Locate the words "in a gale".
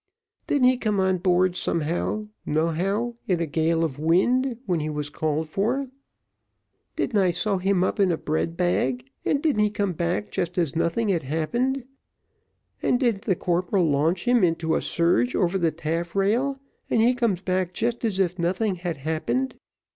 3.27-3.83